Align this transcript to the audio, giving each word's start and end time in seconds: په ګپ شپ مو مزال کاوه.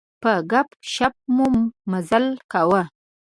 په 0.21 0.31
ګپ 0.51 0.69
شپ 0.93 1.15
مو 1.35 1.47
مزال 1.91 2.25
کاوه. 2.51 2.81